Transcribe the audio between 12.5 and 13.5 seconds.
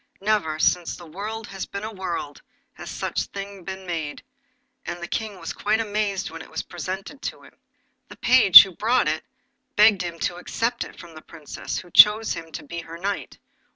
to be her knight.